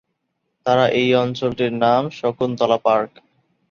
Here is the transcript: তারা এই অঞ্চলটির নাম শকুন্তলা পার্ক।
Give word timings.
তারা 0.65 0.85
এই 0.93 1.09
অঞ্চলটির 1.15 1.73
নাম 1.83 2.03
শকুন্তলা 2.11 2.77
পার্ক। 2.77 3.11